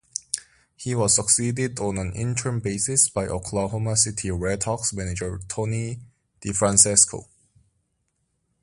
[0.75, 5.99] He was succeeded on an interim basis by Oklahoma City RedHawks manager Tony
[6.43, 7.27] DeFrancesco.